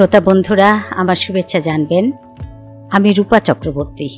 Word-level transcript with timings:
শ্রোতা 0.00 0.20
বন্ধুরা, 0.20 0.80
আমার 0.90 1.16
শুভেচ্ছা 1.16 1.60
জানবেন। 1.60 2.12
আমি 2.90 3.12
রূপা 3.12 3.40
চক্রবর্তী। 3.40 4.08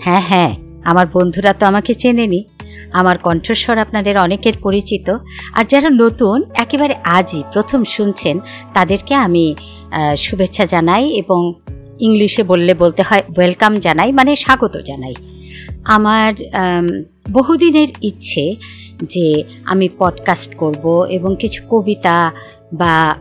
হ্যাঁ 0.00 0.22
হ্যাঁ 0.28 0.56
আমার 0.84 1.06
বন্ধুরা 1.12 1.52
তো 1.52 1.66
আমাকে 1.66 1.94
চেনেনি। 1.94 2.44
আমার 2.92 3.18
কণ্ঠস্বর 3.18 3.78
আপনাদের 3.78 4.18
অনেকের 4.18 4.52
পরিচিত। 4.62 5.16
আর 5.52 5.64
যারা 5.64 5.90
নতুন, 5.90 6.42
একেবারে 6.54 6.94
আজই 7.04 7.42
প্রথম 7.52 7.84
শুনছেন, 7.84 8.40
তাদেরকে 8.74 9.14
আমি 9.14 9.54
শুভেচ্ছা 10.16 10.64
জানাই 10.66 11.08
এবং 11.08 11.54
ইংলিশে 12.00 12.42
বললে 12.42 12.74
বলতে 12.74 13.02
হয় 13.02 13.22
ওয়েলকাম 13.36 13.78
জানাই 13.78 14.12
মানে 14.12 14.36
স্বাগত 14.36 14.76
জানাই। 14.76 15.14
আমার 15.84 16.32
বহুদিনের 17.32 17.88
ইচ্ছে 18.02 18.54
যে 19.02 19.44
আমি 19.64 19.88
পডকাস্ট 19.98 20.54
করব 20.54 21.06
এবং 21.10 21.36
কিছু 21.38 21.62
কবিতা 21.70 22.32
বা 22.72 23.14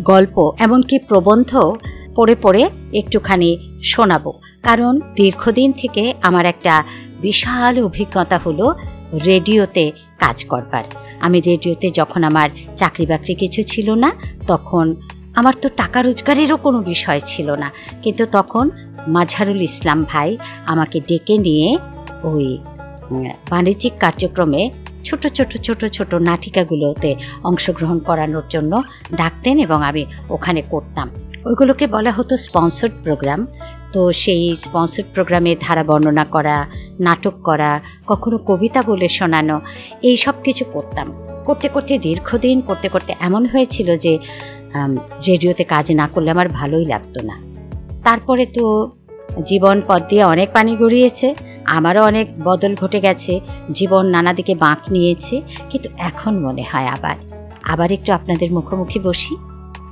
গল্প 0.00 0.52
এমনকি 0.58 0.98
প্রবন্ধ 0.98 1.76
পড়ে 2.16 2.36
পড়ে 2.42 2.70
একটুখানি 2.92 3.80
শোনাবো। 3.82 4.32
কারণ 4.62 5.00
দীর্ঘদিন 5.16 5.72
থেকে 5.72 6.14
আমার 6.22 6.46
একটা 6.46 6.84
বিশাল 7.20 7.84
অভিজ্ঞতা 7.84 8.40
হলো 8.46 8.74
রেডিওতে 9.26 9.92
কাজ 10.18 10.44
করবার। 10.44 10.84
আমি 11.20 11.40
রেডিওতে 11.40 11.90
যখন 11.90 12.24
আমার 12.24 12.48
চাকরি 12.76 13.06
বাকরি 13.06 13.34
কিছু 13.34 13.62
ছিল 13.62 13.90
না, 13.90 14.12
তখন 14.46 14.94
আমার 15.34 15.54
তো 15.62 15.68
টাকা 15.68 16.02
রোজগারেরও 16.02 16.56
কোনো 16.56 16.82
বিষয় 16.82 17.20
ছিল 17.24 17.50
না। 17.50 17.72
কিন্তু 18.02 18.26
তখন 18.32 18.70
মাঝারুল 19.08 19.62
ইসলাম 19.62 20.02
ভাই 20.02 20.36
আমাকে 20.66 21.00
ডেকে 21.00 21.38
নিয়ে 21.38 21.78
ওই 22.22 22.58
বাণিজ্যিক 23.50 23.92
কার্যক্রমে 24.00 24.70
ছোট 25.04 25.26
ছোট 25.26 25.50
ছোট 25.56 25.84
ছোট 25.86 26.14
নাটিকাগুলোতে 26.14 27.10
অংশগ্রহণ 27.44 27.98
করানোর 27.98 28.46
জন্য 28.50 28.82
ডাকতেন 29.14 29.58
এবং 29.58 29.78
আমি 29.82 30.02
ওখানে 30.30 30.62
করতাম। 30.70 31.10
ওইগুলোকে 31.44 31.86
বলা 31.86 32.10
হতো 32.10 32.36
স্পন্সর্ড 32.36 32.92
প্রোগ্রাম। 33.02 33.46
তো 33.92 34.12
সেই 34.12 34.54
স্পন্সর্ড 34.54 35.08
প্রোগ্রামে 35.14 35.56
ধারা 35.60 35.84
বর্ণনা 35.84 36.24
করা, 36.24 36.56
নাটক 37.00 37.34
করা, 37.44 37.80
কখনো 38.06 38.38
কবিতা 38.38 38.82
বলে 38.82 39.08
শোনানো, 39.08 39.60
এই 40.02 40.16
সব 40.16 40.34
কিছু 40.44 40.64
করতাম। 40.72 41.12
করতে 41.44 41.68
করতে 41.68 41.98
দীর্ঘদিন 41.98 42.60
করতে 42.60 42.88
করতে 42.88 43.12
এমন 43.20 43.46
হয়েছিল 43.46 43.96
যে 43.96 44.18
রেডিওতে 45.28 45.64
কাজ 45.64 45.92
না 45.92 46.06
করলে 46.08 46.30
আমার 46.30 46.48
ভালোই 46.48 46.84
লাগতো 46.84 47.20
না। 47.22 47.36
তারপরে 48.04 48.46
তো 48.46 48.64
জীবন 49.44 49.76
পথ 49.88 50.02
দিয়ে 50.08 50.24
অনেক 50.24 50.48
পানি 50.52 50.76
গড়িয়েছে। 50.76 51.34
আমারও 51.66 52.04
অনেক 52.04 52.44
বদল 52.44 52.74
ঘটে 52.74 53.00
গেছে, 53.00 53.40
জীবন 53.72 54.06
নানা 54.06 54.32
দিকে 54.32 54.54
বাঁক 54.54 54.78
নিয়েছে, 54.90 55.42
কিন্তু 55.70 55.88
এখন 55.98 56.40
মনে 56.40 56.62
হয় 56.62 56.86
আবার। 56.86 57.16
আবার 57.62 57.92
একটু 57.92 58.12
আপনাদের 58.12 58.52
মুখোমুখি 58.52 58.98
বসি, 58.98 59.36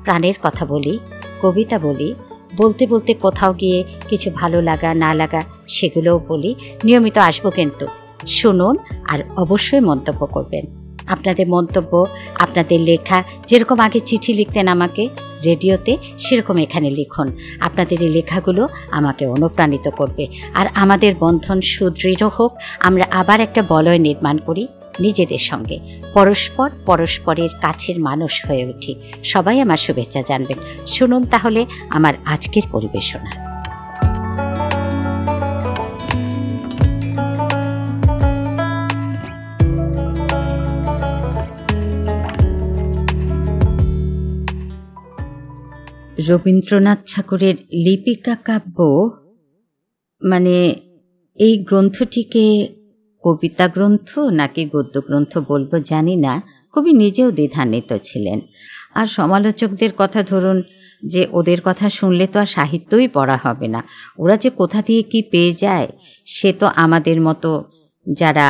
প্রাণের 0.04 0.34
কথা 0.42 0.66
বলি, 0.66 0.98
কবিতা 1.42 1.78
বলি, 1.78 2.14
বলতে 2.56 2.86
বলতে 2.86 3.14
কোথাও 3.14 3.52
গিয়ে 3.52 3.84
কিছু 4.08 4.30
ভালো 4.30 4.62
লাগা, 4.62 4.94
না 4.94 5.14
লাগা 5.14 5.42
সেগুলোও 5.68 6.20
বলি, 6.28 6.54
নিয়মিত 6.84 7.18
আসব 7.18 7.50
কিন্তু। 7.50 7.86
শুনুন 8.26 8.76
আর 9.08 9.18
অবশ্যই 9.36 9.80
মন্তব্য 9.80 10.26
করবেন। 10.26 10.82
আপনাদের 11.06 11.48
মন্তব্য, 11.48 12.06
আপনাদের 12.38 12.80
লেখা, 12.80 13.22
যেরকম 13.46 13.78
আগে 13.78 14.00
চিঠি 14.00 14.32
লিখতেন 14.32 14.68
আমাকে 14.68 15.08
রেডিওতে 15.44 15.96
সেরকম 16.18 16.56
এখানে 16.56 16.90
লিখুন। 16.90 17.36
আপনাদের 17.60 18.02
এই 18.02 18.08
লেখাগুলো 18.08 18.68
আমাকে 18.90 19.26
অনুপ্রাণিত 19.26 19.90
করবে। 19.90 20.26
আর 20.54 20.66
আমাদের 20.74 21.14
বন্ধন 21.18 21.60
সুদৃঢ় 21.60 22.26
হোক, 22.26 22.56
আমরা 22.80 23.04
আবার 23.10 23.40
একটা 23.40 23.62
বলয় 23.68 23.98
নির্মাণ 23.98 24.38
করি 24.38 24.68
নিজেদের 25.00 25.38
সঙ্গে। 25.38 25.78
পরস্পর 26.14 26.70
পরস্পরের 26.86 27.48
কাছের 27.60 28.00
মানুষ 28.00 28.46
হয়ে 28.46 28.64
উঠি। 28.64 28.94
সবাই 29.24 29.60
আমার 29.60 29.76
শুভেচ্ছা 29.76 30.22
জানবেন। 30.26 30.58
শুনুন 30.86 31.24
তাহলে 31.24 31.66
আমার 31.90 32.14
আজকের 32.24 32.62
পরিবেশনা। 32.72 33.51
রবীন্দ্রনাথ 46.28 47.00
ঠাকুরের 47.10 47.56
লিপিকা 47.84 48.34
কাব্য 48.44 48.78
মানে 50.22 50.56
এই 51.38 51.54
গ্রন্থটিকে 51.58 52.46
কবিতা 53.24 53.66
গ্রন্থ 53.68 54.08
নাকি 54.18 54.62
গদ্য 54.64 54.94
গ্রন্থ 55.00 55.32
বলব 55.38 55.70
জানি 55.78 56.14
না, 56.16 56.32
কবি 56.74 56.92
নিজেও 56.92 57.28
দ্বিধান্বিত 57.30 57.90
ছিলেন। 58.02 58.38
আর 58.94 59.06
সমালোচকদের 59.06 59.92
কথা 59.98 60.22
ধরুন, 60.22 60.58
যে 61.02 61.22
ওদের 61.32 61.60
কথা 61.64 61.86
শুনলে 61.90 62.26
তো 62.26 62.36
আর 62.40 62.46
সাহিত্যই 62.46 63.08
পড়া 63.08 63.36
হবে 63.36 63.66
না। 63.68 63.80
ওরা 64.18 64.36
যে 64.36 64.50
কোথা 64.50 64.82
দিয়ে 64.82 65.02
কি 65.02 65.20
পেয়ে 65.22 65.52
যায়, 65.52 65.88
সে 66.26 66.50
তো 66.52 66.66
আমাদের 66.74 67.18
মতো 67.20 67.50
যারা 68.06 68.46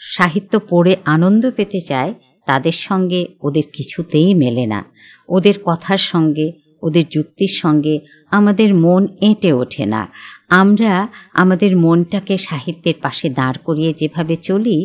সাহিত্য 0.00 0.52
পড়ে 0.68 0.92
আনন্দ 1.04 1.42
পেতে 1.50 1.80
চায়, 1.80 2.14
তাদের 2.46 2.76
সঙ্গে 2.86 3.20
ওদের 3.40 3.66
কিছুতেই 3.72 4.34
মেলে 4.34 4.66
না। 4.66 4.80
ওদের 5.28 5.56
কথার 5.64 6.00
সঙ্গে 6.12 6.46
ওদের 6.82 7.04
যুক্তির 7.10 7.52
সঙ্গে 7.62 7.94
আমাদের 8.30 8.74
মন 8.74 9.02
এঁটে 9.20 9.50
ওঠে 9.52 9.84
না। 9.86 10.02
আমরা 10.50 10.92
আমাদের 11.32 11.70
মনটাকে 11.76 12.34
সাহিত্যের 12.38 12.96
পাশে 13.02 13.26
দাঁড় 13.30 13.58
করিয়ে 13.64 13.92
যেভাবে 13.92 14.36
চলি 14.36 14.78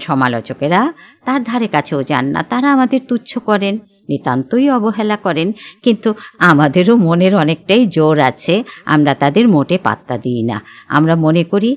সমালোচকেরা 0.00 0.80
তার 1.24 1.40
ধারে 1.44 1.68
কাছেও 1.68 2.02
যান 2.02 2.24
না। 2.24 2.40
তারা 2.42 2.68
আমাদের 2.72 3.00
তুচ্ছ 3.08 3.30
করেন, 3.38 3.78
নিতান্তই 4.08 4.66
অবহেলা 4.70 5.16
করেন, 5.16 5.52
কিন্তু 5.82 6.08
আমাদেরও 6.38 6.94
মনের 6.96 7.34
অনেকটাই 7.36 7.82
জোর 7.86 8.16
আছে, 8.20 8.54
আমরা 8.84 9.12
তাদের 9.14 9.44
মোটে 9.48 9.76
পাত্তা 9.78 10.18
দিই 10.18 10.42
না। 10.42 10.58
আমরা 10.88 11.14
মনে 11.16 11.44
করি, 11.44 11.70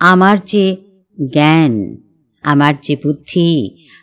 আমার 0.00 0.36
যে 0.46 0.64
জ্ঞান, 1.32 1.72
আমার 2.44 2.74
যে 2.82 2.94
বুদ্ধি, 3.04 3.52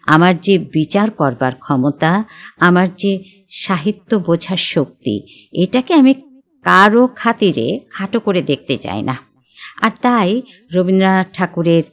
আমার 0.07 0.34
যে 0.38 0.53
বিচার 0.73 1.11
করবার 1.11 1.53
ক্ষমতা, 1.56 2.11
আমার 2.59 2.88
যে 2.97 3.11
সাহিত্য 3.51 4.15
বোঝার 4.15 4.57
শক্তি। 4.57 5.21
এটাকে 5.53 5.93
আমি 5.93 6.13
কারও 6.63 7.07
খাতিরে 7.15 7.79
খাটো 7.89 8.19
করে 8.19 8.41
দেখতে 8.41 8.77
চাই 8.77 9.01
না। 9.01 9.17
আর 9.81 9.91
তাই 10.01 10.41
রবীন্দ্রনাথ 10.73 11.27
ঠাকুরের 11.33 11.83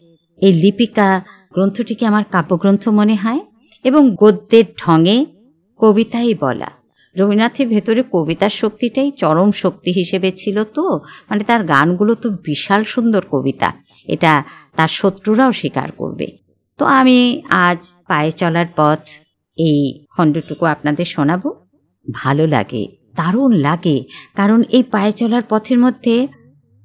এই 0.42 0.52
লিপিকা 0.52 1.22
গ্রন্থটিকে 1.52 2.06
আমার 2.06 2.24
কাব্যগ্রন্থ 2.24 2.88
মনে 2.88 3.14
হয় 3.14 3.40
এবং 3.84 4.16
গদ্যের 4.16 4.64
ঢঙে 4.78 5.26
কবিতাই 5.80 6.34
বলা। 6.34 6.70
রবীন্দ্রনাথের 7.16 7.68
ভেতরে 7.68 8.02
কবিতার 8.12 8.50
শক্তিটাই 8.50 9.10
চরম 9.10 9.52
শক্তি 9.52 9.92
হিসেবে 9.92 10.30
ছিল 10.30 10.64
তো 10.64 11.00
মানে 11.30 11.44
তার 11.44 11.64
গানগুলো 11.64 12.14
তো 12.14 12.30
বিশাল 12.30 12.84
সুন্দর 12.84 13.22
কবিতা। 13.30 13.72
এটা 14.08 14.44
তার 14.76 14.88
শত্রুরাও 14.88 15.52
স্বীকার 15.52 15.92
করবে। 15.92 16.26
তো 16.78 16.84
আমি 16.84 17.42
আজ 17.48 17.80
পায়ে 18.08 18.30
চলার 18.30 18.66
পথ 18.76 19.00
এই 19.58 19.78
খণ্ডটুকু 20.14 20.64
আপনাদের 20.74 21.06
শোনাবো? 21.14 21.48
ভালো 22.06 22.44
লাগে, 22.54 22.82
দারুণ 23.18 23.52
লাগে, 23.66 23.96
কারণ 24.38 24.60
এই 24.76 24.84
পায়ে 24.92 25.12
চলার 25.20 25.44
পথের 25.50 25.78
মধ্যে 25.84 26.14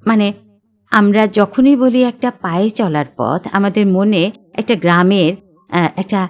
মানে 0.04 0.28
আমরা 0.92 1.24
যখনই 1.40 1.76
বলি 1.84 2.00
একটা 2.12 2.30
পায়ে 2.44 2.70
চলার 2.80 3.08
পথ, 3.20 3.42
আমাদের 3.58 3.86
মনে 3.98 4.22
একটা 4.60 4.76
গ্রামের 4.84 5.32
একটা 6.02 6.22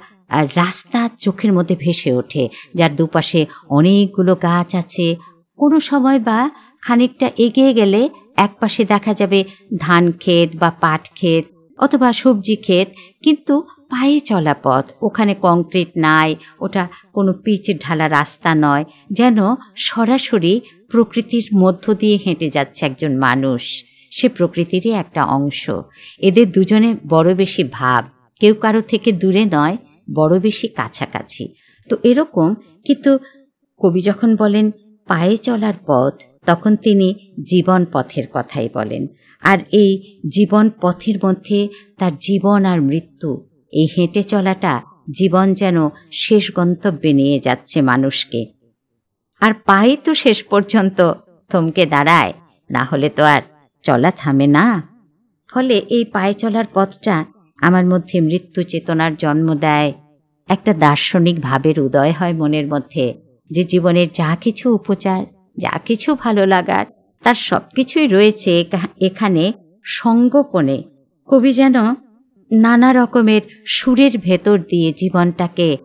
রাস্তা 0.59 1.01
চোখের 1.23 1.51
মধ্যে 1.57 1.75
ভেসে 1.83 2.11
ওঠে, 2.19 2.43
যার 2.77 2.91
দুপাশে 2.99 3.41
অনেকগুলো 3.77 4.33
গাছ 4.47 4.69
আছে। 4.81 5.07
কোনো 5.59 5.77
সময় 5.89 6.19
বা 6.29 6.39
খানিকটা 6.83 7.27
এগিয়ে 7.45 7.71
গেলে 7.79 8.01
এক 8.45 8.51
পাশে 8.61 8.81
দেখা 8.93 9.13
যাবে 9.19 9.39
ধান 9.77 10.03
ক্ষেত 10.23 10.49
বা 10.61 10.69
পাট 10.83 11.03
ক্ষেত 11.17 11.43
অথবা 11.79 12.09
সবজি 12.21 12.55
ক্ষেত, 12.65 12.87
কিন্তু 13.23 13.53
পায়ে 13.91 14.19
চলা 14.19 14.55
পথ। 14.63 14.91
ওখানে 15.01 15.35
কংক্রিট 15.41 15.87
নাই, 15.97 16.35
ওটা 16.59 16.87
কোনো 17.13 17.33
পিচ 17.33 17.71
ঢালা 17.83 18.09
রাস্তা 18.09 18.55
নয়। 18.55 18.85
যেন 19.11 19.37
সরাসরি 19.75 20.61
প্রকৃতির 20.91 21.49
মধ্য 21.55 21.93
দিয়ে 21.93 22.19
হেঁটে 22.25 22.49
যাচ্ছে 22.49 22.85
একজন 22.85 23.17
মানুষ। 23.17 23.83
সে 24.11 24.29
প্রকৃতিরই 24.29 24.91
একটা 24.91 25.25
অংশ। 25.25 25.69
এদের 26.19 26.51
দুজনে 26.51 26.95
বড় 27.07 27.35
বেশি 27.35 27.63
ভাব। 27.71 28.05
কেউ 28.39 28.53
কারও 28.53 28.81
থেকে 28.81 29.11
দূরে 29.11 29.45
নয়, 29.45 29.77
বড় 30.15 30.39
বেশি 30.39 30.67
কাছাকাছি। 30.67 31.53
তো 31.89 31.97
এরকম 32.03 32.55
কিন্তু 32.85 33.19
কবি 33.79 34.01
যখন 34.01 34.35
বলেন, 34.35 34.71
পায়ে 35.07 35.37
চলার 35.37 35.73
পথ 35.87 36.13
তখন 36.45 36.75
তিনি 36.75 37.13
জীবন 37.49 37.85
পথের 37.93 38.23
কথাই 38.33 38.69
বলেন। 38.73 39.07
আর 39.41 39.57
এই 39.71 40.19
জীবন 40.33 40.69
পথের 40.81 41.15
মধ্যে 41.25 41.67
তার 41.97 42.11
জীবন 42.21 42.65
আর 42.65 42.81
মৃত্যু 42.81 43.50
এই 43.73 43.87
হেঁটে 43.93 44.21
চলাটা 44.23 44.73
জীবন 45.17 45.47
যেন 45.53 45.77
শেষ 46.23 46.45
গন্তব্যে 46.57 47.11
নিয়ে 47.19 47.37
যাচ্ছে 47.39 47.77
মানুষকে। 47.81 48.41
আর 49.41 49.51
পায়ে 49.67 49.95
তো 50.05 50.11
শেষ 50.23 50.39
পর্যন্ত 50.43 50.99
থমকে 51.51 51.83
দাঁড়ায়, 51.85 52.33
না 52.69 52.81
হলে 52.83 53.09
তো 53.09 53.23
আর 53.35 53.41
চলা 53.83 54.11
থামে 54.11 54.47
না। 54.57 54.65
ফলে 55.49 55.75
এই 55.95 56.03
পায়ে 56.13 56.33
চলার 56.33 56.67
পথটা 56.73 57.15
আমার 57.59 57.85
মধ্যে 57.85 58.17
মৃত্যু 58.21 58.59
চেতনার 58.63 59.13
জন্ম 59.15 59.47
দেয়। 59.65 59.89
একটা 60.49 60.71
দার্শনিক 60.83 61.37
ভাবের 61.41 61.77
উদয় 61.79 62.13
হয় 62.19 62.35
মনের 62.39 62.67
মধ্যে 62.67 63.05
যে 63.51 63.61
জীবনের 63.63 64.07
যা 64.19 64.29
কিছু 64.43 64.65
উপচার, 64.79 65.21
যা 65.57 65.73
কিছু 65.85 66.09
ভালো 66.15 66.43
লাগার, 66.45 66.85
তার 67.23 67.37
সব 67.47 67.63
কিছুই 67.75 68.07
রয়েছে 68.07 68.51
এখানে 69.07 69.43
সঙ্গোপনে। 69.97 70.77
কবি 71.29 71.51
যেন 71.53 71.75
নানা 72.51 72.93
রকমের 72.93 73.41
সুরের 73.65 74.17
ভেতর 74.17 74.59
দিয়ে 74.59 74.93
জীবনটাকে 74.97 75.77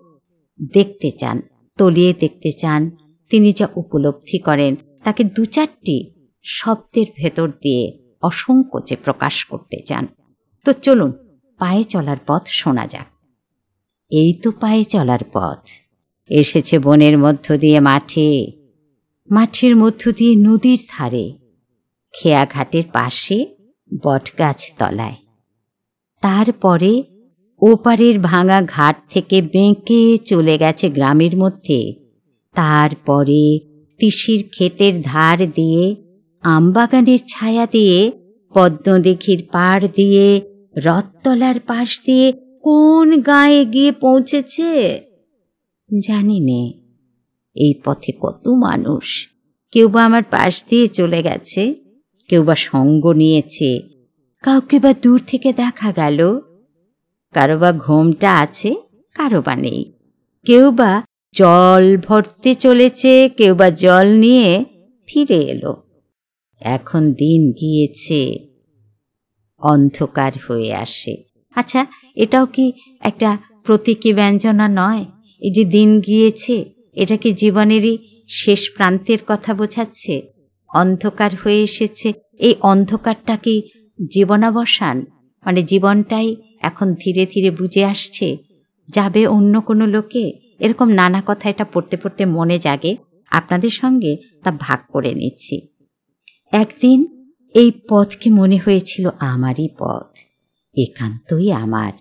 দেখতে 0.72 1.10
চান, 1.10 1.42
তলিয়ে 1.78 2.14
দেখতে 2.20 2.52
চান। 2.52 2.90
তিনি 3.30 3.52
যা 3.52 3.68
উপলব্ধি 3.76 4.38
করেন, 4.38 4.76
তাকে 5.04 5.24
দু 5.24 5.44
চারটি 5.44 6.12
শব্দের 6.44 7.06
ভেতর 7.16 7.48
দিয়ে 7.48 7.98
অসংকোচে 8.22 8.96
প্রকাশ 8.96 9.44
করতে 9.44 9.80
চান। 9.86 10.06
তো 10.64 10.72
চলুন, 10.72 11.12
পায়ে 11.58 11.84
চলার 11.84 12.16
পথ 12.26 12.42
শোনা 12.46 12.86
যাক। 12.86 13.06
এই 14.10 14.34
তো 14.42 14.50
পায়ে 14.50 14.84
চলার 14.84 15.18
পথ। 15.32 15.58
এসেছে 16.28 16.78
বনের 16.78 17.18
মধ্য 17.18 17.58
দিয়ে 17.58 17.80
মাঠে। 17.80 18.52
মাঠের 19.30 19.76
মধ্য 19.76 20.12
দিয়ে 20.12 20.34
নদীর 20.36 20.78
ধারে। 20.90 21.38
খেয়াঘাটের 22.12 22.84
পাশে 22.92 23.56
বটগাছ 24.04 24.72
তলায়। 24.78 25.25
তারপরে 26.22 27.02
ওপারের 27.62 28.18
ভাঙা 28.20 28.62
ঘাট 28.62 28.96
থেকে 29.10 29.42
বেঁকে 29.42 30.18
চলে 30.18 30.58
গেছে 30.58 30.90
গ্রামের 30.90 31.36
মধ্যে। 31.36 31.94
তারপরে 32.54 33.58
তিসির 34.00 34.48
ক্ষেতের 34.48 35.02
ধার 35.02 35.38
দিয়ে, 35.52 35.96
আমবাগানের 36.42 37.18
ছায়া 37.28 37.66
দিয়ে, 37.66 38.12
পদ্মদিঘির 38.54 39.48
পাড় 39.52 39.88
দিয়ে, 39.88 40.40
রথতলার 40.76 41.60
পাশ 41.60 42.00
দিয়ে 42.06 42.32
কোন 42.32 43.20
গায়ে 43.20 43.64
গিয়ে 43.64 43.92
পৌঁছেছে? 43.92 45.00
জানি 46.06 46.40
নে, 46.40 46.72
এই 47.56 47.74
পথে 47.84 48.12
কত 48.20 48.48
মানুষ। 48.48 49.28
কেউ 49.72 49.88
বা 49.88 50.04
আমার 50.04 50.22
পাশ 50.22 50.64
দিয়ে 50.68 50.86
চলে 50.88 51.22
গেছে, 51.22 51.74
কেউ 52.28 52.44
বা 52.44 52.54
সঙ্গ 52.54 53.12
নিয়েছে 53.12 53.95
কাউকে 54.46 54.78
বা 54.78 54.94
দূর 55.02 55.20
থেকে 55.26 55.52
দেখা 55.52 55.92
গেল, 55.92 56.40
কারও 57.34 57.58
বা 57.58 57.72
ঘোমটা 57.72 58.36
আছে, 58.36 58.76
কারও 59.14 59.42
বা 59.42 59.56
নেই। 59.56 59.92
কেউ 60.44 60.70
বা 60.70 61.04
জল 61.34 61.96
ভরতে 61.96 62.54
চলেছে, 62.54 63.28
কেউ 63.36 63.54
বা 63.54 63.70
জল 63.70 64.06
নিয়ে 64.16 64.64
ফিরে 65.06 65.34
এলো। 65.34 65.82
এখন 66.60 67.12
দিন 67.12 67.52
গিয়েছে, 67.52 68.38
অন্ধকার 69.60 70.32
হয়ে 70.48 70.74
আসে। 70.74 71.16
আচ্ছা 71.56 71.86
এটাও 72.16 72.46
কি 72.46 72.72
একটা 73.00 73.38
প্রতীকী 73.64 74.12
ব্যঞ্জনা 74.12 74.68
নয়? 74.68 75.04
এই 75.40 75.50
যে 75.50 75.64
দিন 75.64 76.00
গিয়েছে, 76.00 76.64
এটা 76.94 77.16
কি 77.16 77.32
জীবনেরই 77.32 77.98
শেষ 78.28 78.70
প্রান্তের 78.74 79.18
কথা 79.26 79.54
বোঝাচ্ছে? 79.54 80.22
অন্ধকার 80.68 81.30
হয়ে 81.44 81.62
এসেছে, 81.62 82.12
এই 82.38 82.54
অন্ধকারটা 82.60 83.36
কি 83.36 83.62
জীবনাবসান 83.98 84.96
মানে 85.44 85.60
জীবনটাই 85.62 86.28
এখন 86.60 86.88
ধীরে 87.02 87.24
ধীরে 87.32 87.50
বুঝে 87.50 87.82
আসছে, 87.84 88.28
যাবে 88.88 89.22
অন্য 89.36 89.54
কোনো 89.60 89.84
লোকে? 89.94 90.24
এরকম 90.60 90.88
নানা 91.00 91.20
কথা 91.26 91.46
এটা 91.52 91.64
পড়তে 91.72 91.96
পড়তে 92.02 92.22
মনে 92.36 92.56
জাগে। 92.58 92.92
আপনাদের 93.32 93.72
সঙ্গে 93.80 94.12
তা 94.42 94.50
ভাগ 94.64 94.78
করে 94.92 95.10
নিচ্ছি। 95.14 95.56
একদিন 96.52 96.98
এই 97.54 97.70
পথকে 97.90 98.28
মনে 98.30 98.58
হয়েছিল 98.64 99.04
আমারই 99.32 99.68
পথ, 99.80 100.08
একান্তই 100.76 101.48
আমার। 101.64 101.92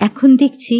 এখন 0.00 0.28
দেখছি 0.36 0.76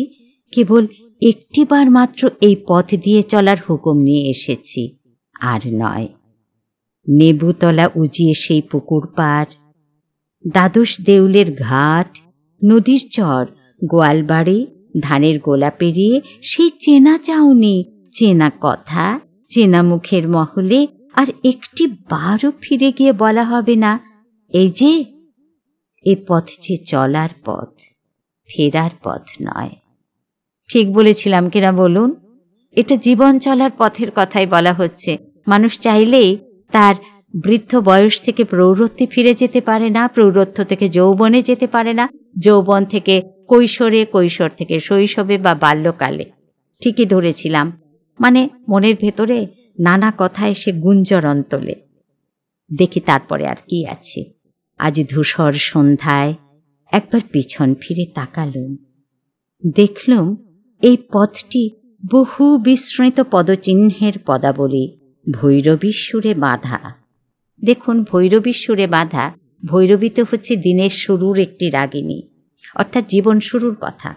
কেবল 0.52 0.84
একটিবার 1.22 1.86
মাত্র 1.90 2.22
এই 2.40 2.56
পথ 2.68 2.88
দিয়ে 3.04 3.20
চলার 3.22 3.58
হুকুম 3.66 3.96
নিয়ে 4.06 4.24
এসেছি, 4.34 4.82
আর 5.34 5.62
নয়। 5.82 6.06
নেবুতলা 7.06 7.86
উজিয়ে 7.94 8.34
সেই 8.44 8.62
পুকুর 8.70 9.04
পাড় 9.16 9.50
দ্বাদশ 10.46 11.00
দেউলের 11.00 11.56
ঘাট, 11.58 12.18
নদীর 12.64 13.00
চর 13.10 13.46
গোয়ালবাড়ি 13.84 14.66
ধানের 15.02 15.40
গোলা 15.40 15.70
পেরিয়ে 15.70 16.20
সেই 16.42 16.70
চেনা 16.80 17.18
চাউনি, 17.18 17.84
চেনা 18.12 18.50
কথা, 18.60 19.20
চেনা 19.48 19.82
মুখের 19.82 20.28
মহলে 20.28 20.86
আর 21.14 21.26
একটি 21.44 21.86
বারও 21.86 22.52
ফিরে 22.60 22.92
গিয়ে 22.92 23.12
বলা 23.12 23.44
হবে 23.44 23.76
না। 23.76 24.00
এই 24.48 24.68
যে, 24.68 25.04
এ 26.04 26.16
পথ 26.26 26.48
যে 26.60 26.76
চলার 26.76 27.28
পথ, 27.44 27.68
ফেরার 28.48 28.90
পথ 29.02 29.22
নয়। 29.42 29.70
ঠিক 30.68 30.92
বলেছিলাম 30.92 31.50
কিনা 31.50 31.72
বলুন? 31.72 32.14
এটা 32.72 32.96
জীবন 32.96 33.38
চলার 33.38 33.70
পথের 33.78 34.08
কথাই 34.16 34.46
বলা 34.46 34.72
হচ্ছে। 34.72 35.18
মানুষ 35.46 35.80
চাইলেই 35.80 36.38
তার 36.72 36.94
বৃদ্ধ 37.34 37.76
বয়স 37.76 38.20
থেকে 38.22 38.44
প্রৌঢ়ত্বে 38.44 39.06
ফিরে 39.06 39.34
যেতে 39.34 39.60
পারে 39.60 39.90
না, 39.90 40.08
প্রৌঢ়ত্ব 40.08 40.64
থেকে 40.64 40.88
যৌবনে 40.88 41.42
যেতে 41.42 41.66
পারে 41.66 41.92
না, 41.92 42.08
যৌবন 42.38 42.84
থেকে 42.84 43.22
কৈশোরে, 43.48 44.04
কৈশোর 44.04 44.50
থেকে 44.56 44.80
শৈশবে 44.80 45.38
বা 45.38 45.54
বাল্যকালে। 45.54 46.24
ঠিকই 46.82 47.06
ধরেছিলাম। 47.06 47.80
মানে 48.20 48.48
মনের 48.68 48.94
ভেতরে 49.00 49.46
নানা 49.80 50.12
কথা 50.18 50.48
এসে 50.48 50.72
গুঞ্জরণ 50.72 51.42
তোলে 51.42 51.74
দেখি 52.78 53.00
তারপরে 53.00 53.46
আর 53.46 53.56
কি 53.68 53.86
আছে। 53.86 54.24
আজ 54.78 55.00
ধূসর 55.10 55.52
সন্ধ্যায় 55.52 56.34
একবার 56.92 57.20
পিছন 57.32 57.74
ফিরে 57.80 58.04
তাকালুম। 58.14 58.76
দেখলুম 59.74 60.36
এই 60.82 60.96
পথটি 61.12 61.70
বহু 62.12 62.58
বিস্মৃত 62.58 63.20
পদচিহ্নের 63.20 64.12
পদাবলী 64.26 64.98
ভৈরবীশ্বরে 65.30 66.34
বাঁধা। 66.34 67.07
দেখুন, 67.62 68.02
ভৈরবী 68.02 68.52
সুরে 68.52 68.86
বাঁধা, 68.86 69.34
ভৈরবী 69.64 70.08
তো 70.08 70.24
হচ্ছে 70.30 70.56
দিনের 70.56 70.90
শুরুর 70.90 71.38
একটি 71.38 71.70
রাগিনী, 71.70 72.22
অর্থাৎ 72.76 73.04
জীবন 73.08 73.40
শুরুর 73.40 73.76
কথা। 73.80 74.14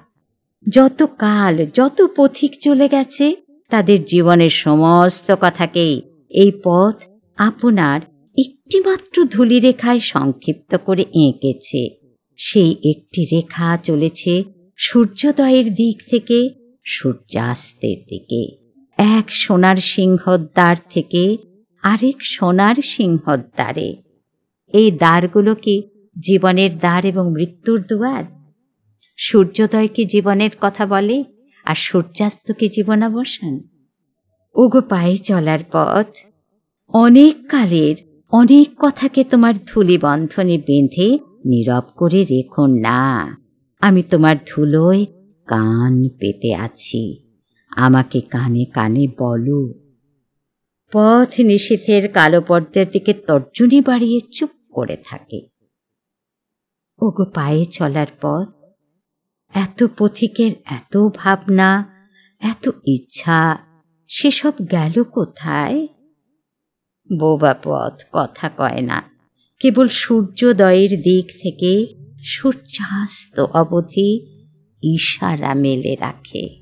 যত 0.68 1.06
কাল, 1.20 1.66
যত 1.74 2.06
পথিক 2.18 2.52
চলে 2.60 2.88
গেছে, 2.90 3.36
তাদের 3.70 4.06
জীবনের 4.06 4.50
সমস্ত 4.50 5.36
কথাকেই 5.42 6.02
এই 6.32 6.52
পথ 6.64 7.02
আপনার 7.38 8.02
একটিমাত্র 8.38 9.26
ধূলিরেখায় 9.26 10.00
সংক্ষিপ্ত 10.00 10.76
করে 10.76 11.06
এঁকেছে। 11.14 11.90
সেই 12.38 12.76
একটি 12.84 13.26
রেখা 13.26 13.78
চলেছে 13.84 14.44
সূর্যোদয়ের 14.78 15.74
দিক 15.74 15.98
থেকে 16.10 16.50
সূর্যাস্তের 16.86 17.98
দিকে। 18.10 18.42
এক 18.98 19.26
সোনার 19.30 19.76
সিংহদ্বার 19.76 20.76
থেকে 20.90 21.38
আরেক 21.84 22.16
সোনার 22.22 22.76
সিংহদ্বারে। 22.76 23.96
এই 24.74 24.92
দ্বারগুলো 24.92 25.56
কি 25.56 25.84
জীবনের 26.20 26.78
দ্বার 26.78 27.06
এবং 27.06 27.32
মৃত্যুর 27.32 27.84
দুয়ার? 27.90 28.24
সূর্যোদয় 29.18 29.88
কি 29.88 30.06
জীবনের 30.06 30.50
কথা 30.62 30.86
বলে 30.86 31.24
আর 31.66 31.76
সূর্যাস্ত 31.76 32.52
কি 32.52 32.68
জীবনাবসান? 32.68 33.60
ওগো 34.56 34.82
পায়ে 34.82 35.18
চলার 35.18 35.60
পথ। 35.72 36.08
অনেক 36.88 37.48
কালের 37.50 37.96
অনেক 38.32 38.68
কথাকে 38.80 39.24
তোমার 39.24 39.54
ধুলি 39.68 39.98
বন্ধনে 39.98 40.58
বেঁধে 40.58 41.20
নীরব 41.46 41.84
করে 41.96 42.24
রেখো 42.24 42.66
না। 42.68 43.38
আমি 43.82 44.04
তোমার 44.04 44.36
ধুলোয় 44.50 45.06
কান 45.48 46.08
পেতে 46.20 46.56
আছি। 46.56 47.24
আমাকে 47.72 48.22
কানে 48.22 48.66
কানে 48.66 49.08
বলো 49.20 49.81
পথ 50.92 51.40
নিষেধের 51.40 52.12
কালো 52.12 52.42
পর্দার 52.42 52.86
দিকে 52.92 53.14
তর্জনী 53.14 53.82
বাড়িয়ে 53.82 54.20
চুপ 54.32 54.50
করে 54.72 54.98
থাকে। 55.06 55.40
ওগো 57.00 57.26
পায়ে 57.34 57.66
চলার 57.66 58.08
পথ, 58.22 58.48
এত 59.54 59.84
পথিকের 59.98 60.52
এত 60.66 60.98
ভাবনা, 60.98 61.70
এত 62.42 62.70
ইচ্ছা, 62.86 63.58
সেসব 64.08 64.54
গেল 64.72 65.04
কোথায়? 65.04 65.88
বোবা 67.20 67.54
পথ 67.64 67.96
কথা 68.14 68.50
কয় 68.50 68.82
না, 68.82 69.04
কেবল 69.60 69.88
সূর্যোদয়ের 69.88 71.02
দিক 71.02 71.26
থেকে 71.42 71.72
সূর্যাস্ত 72.24 73.40
অবধি 73.40 74.10
ইশারা 74.84 75.56
মেলে 75.56 75.96
রাখে। 75.96 76.61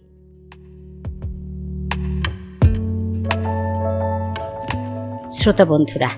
শ্রোতা 5.39 5.65
বন্ধুরা, 5.65 6.09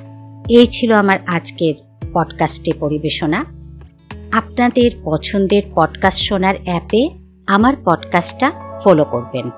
এই 0.50 0.66
ছিল 0.66 0.92
আমার 0.92 1.20
আজকের 1.28 1.74
পডকাস্টে 2.13 2.72
পরিবেশনা। 2.80 3.46
আপনাদের 4.32 4.92
পছন্দের 5.04 5.62
পডকাস্ট 5.75 6.24
শোনার 6.24 6.56
অ্যাপে 6.63 7.10
আমার 7.48 7.74
পডকাস্টটা 7.86 8.51
ফলো 8.84 9.06
করবেন। 9.06 9.50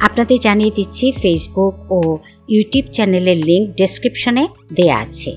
আপনাদের 0.00 0.38
জানিয়ে 0.40 0.70
দিচ্ছি 0.74 1.12
ফেসবুক 1.12 1.92
ও 1.92 2.18
ইউটিউব 2.48 2.84
চ্যানেলের 2.92 3.36
লিঙ্ক 3.36 3.70
ডেসক্রিপশনে 3.76 4.48
দেয়া 4.74 4.98
আছে। 4.98 5.36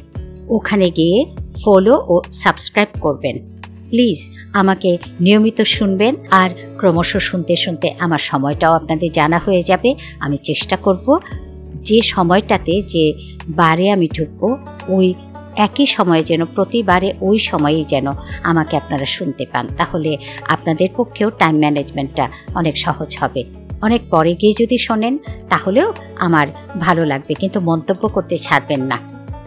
ওখানে 0.49 0.89
গিয়ে 0.89 1.25
ফলো 1.63 2.05
ও 2.07 2.21
সাবস্ক্রাইব 2.33 2.99
করবেন। 3.01 3.61
প্লিজ 3.89 4.29
আমাকে 4.53 4.97
নিয়মিত 5.19 5.61
শুনবেন 5.61 6.15
আর 6.31 6.49
ক্রমশ 6.77 7.17
শুনতে 7.17 7.55
শুনতে 7.55 7.95
আমার 7.99 8.17
সময়টাও 8.17 8.73
আপনাদের 8.73 9.11
জানা 9.11 9.37
হয়ে 9.45 9.63
যাবে। 9.63 9.95
আমি 10.19 10.37
চেষ্টা 10.37 10.77
করব 10.77 11.19
যে 11.89 12.01
সময়টাতে 12.01 12.81
যে 12.81 13.05
বারে 13.49 13.91
আমি 13.91 14.07
ঢুকবো, 14.07 14.57
ওই 14.87 15.13
একই 15.55 15.85
সময়ে 15.85 16.23
যেন, 16.23 16.45
প্রতিবারে 16.45 17.13
ওই 17.21 17.39
সময়েই 17.39 17.83
যেন 17.83 18.07
আমাকে 18.43 18.77
আপনারা 18.77 19.05
শুনতে 19.05 19.45
পান। 19.51 19.67
তাহলে 19.77 20.17
আপনাদের 20.47 20.89
পক্ষেও 20.95 21.29
টাইম 21.29 21.59
ম্যানেজমেন্টটা 21.59 22.29
অনেক 22.55 22.77
সহজ 22.77 23.17
হবে। 23.19 23.43
অনেক 23.81 24.01
পরে 24.11 24.33
গিয়ে 24.35 24.53
যদি 24.59 24.77
শোনেন, 24.77 25.17
তাহলেও 25.49 25.93
আমার 26.15 26.47
ভালো 26.79 27.05
লাগবে। 27.05 27.33
কিন্তু 27.33 27.59
মন্তব্য 27.59 28.07
করতে 28.07 28.37
ছাড়বেন 28.37 28.81
না। 28.81 28.97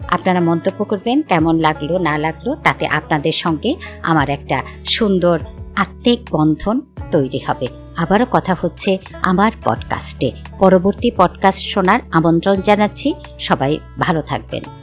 আপনারা 0.07 0.39
মন্তব্য 0.39 0.85
করবেন, 0.85 1.21
কেমন 1.21 1.59
লাগল, 1.59 1.97
না 1.97 2.17
লাগল, 2.17 2.55
তাতে 2.55 2.87
আপনাদের 2.87 3.31
সঙ্গে 3.31 3.75
আমার 4.01 4.29
একটা 4.29 4.63
সুন্দর 4.85 5.39
আত্মিক 5.75 6.19
বন্ধন 6.31 6.81
তৈরি 7.11 7.39
হবে। 7.39 7.82
আবারও 7.97 8.25
কথা 8.31 8.55
হচ্ছে 8.61 8.97
আমার 9.21 9.51
পডকাস্টে 9.63 10.31
পরবর্তী 10.59 11.11
পডকাস্ট 11.11 11.65
শোনার 11.65 11.99
আমন্ত্রণ 12.11 12.61
জানাচ্ছি। 12.61 13.13
সবাই 13.39 13.79
ভালো 13.99 14.21
থাকবেন। 14.21 14.82